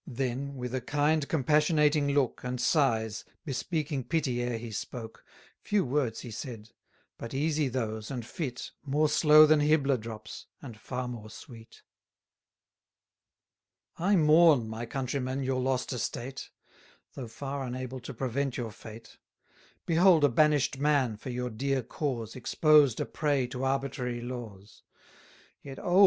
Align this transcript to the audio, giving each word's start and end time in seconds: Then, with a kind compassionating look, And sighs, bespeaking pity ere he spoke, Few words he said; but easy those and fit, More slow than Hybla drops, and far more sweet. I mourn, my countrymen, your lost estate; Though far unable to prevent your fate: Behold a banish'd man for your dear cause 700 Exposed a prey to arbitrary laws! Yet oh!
Then, 0.07 0.55
with 0.55 0.73
a 0.73 0.81
kind 0.81 1.27
compassionating 1.29 2.07
look, 2.15 2.43
And 2.43 2.59
sighs, 2.59 3.23
bespeaking 3.45 4.05
pity 4.05 4.41
ere 4.41 4.57
he 4.57 4.71
spoke, 4.71 5.23
Few 5.61 5.85
words 5.85 6.21
he 6.21 6.31
said; 6.31 6.71
but 7.19 7.35
easy 7.35 7.67
those 7.67 8.09
and 8.09 8.25
fit, 8.25 8.71
More 8.83 9.07
slow 9.07 9.45
than 9.45 9.59
Hybla 9.59 9.99
drops, 9.99 10.47
and 10.59 10.75
far 10.75 11.07
more 11.07 11.29
sweet. 11.29 11.83
I 13.99 14.15
mourn, 14.15 14.67
my 14.67 14.87
countrymen, 14.87 15.43
your 15.43 15.61
lost 15.61 15.93
estate; 15.93 16.49
Though 17.13 17.27
far 17.27 17.61
unable 17.63 17.99
to 17.99 18.11
prevent 18.11 18.57
your 18.57 18.71
fate: 18.71 19.19
Behold 19.85 20.23
a 20.23 20.29
banish'd 20.29 20.79
man 20.79 21.15
for 21.15 21.29
your 21.29 21.51
dear 21.51 21.83
cause 21.83 22.31
700 22.31 22.37
Exposed 22.39 22.99
a 23.01 23.05
prey 23.05 23.45
to 23.45 23.63
arbitrary 23.63 24.21
laws! 24.21 24.81
Yet 25.61 25.77
oh! 25.77 25.99